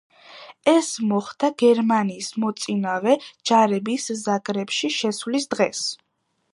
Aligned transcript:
ეს 0.71 0.87
მოხდა 1.09 1.49
გერმანიის 1.63 2.31
მოწინავე 2.45 3.15
ჯარების 3.51 4.11
ზაგრებში 4.27 4.95
შესვლის 5.01 5.51
დღეს. 5.55 5.89